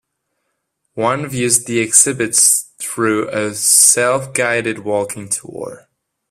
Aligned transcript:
One 0.95 1.27
views 1.27 1.65
the 1.65 1.77
exhibits 1.77 2.71
through 2.79 3.27
a 3.29 3.53
self-guided 3.53 4.79
walking 4.79 5.29
tour. 5.29 5.89